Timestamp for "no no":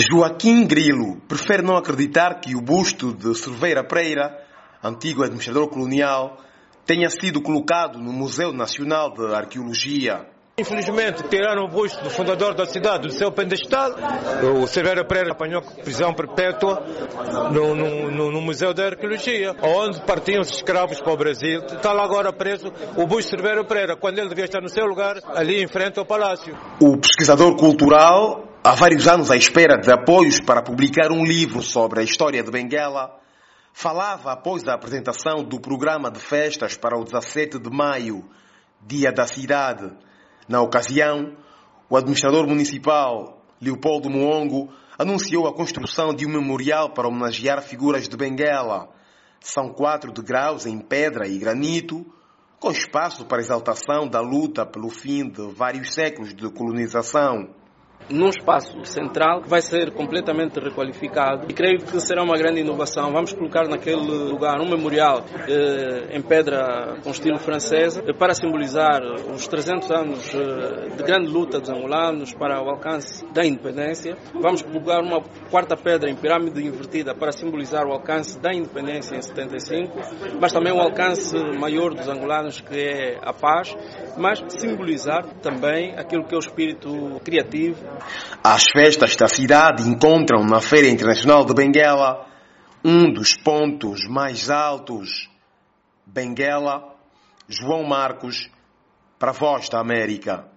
17.52-18.30, 17.74-18.40